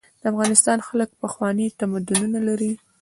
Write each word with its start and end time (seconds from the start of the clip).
د 0.21 0.23
افغانستان 0.31 0.77
خلک 0.87 1.09
پخواني 1.21 1.67
تمدنونه 1.81 2.39
لري. 2.47 2.71